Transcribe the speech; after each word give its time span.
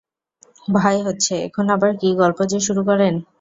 ভয় 0.67 0.99
হচ্ছে, 1.03 1.33
এখন 1.47 1.65
আবার 1.69 1.91
কী 1.97 2.09
গল্প 2.15 2.39
যে 2.45 2.59
শুরু 2.59 2.81
করেন। 2.83 3.13